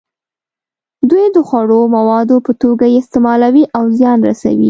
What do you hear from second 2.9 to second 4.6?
یې استعمالوي او زیان رسوي.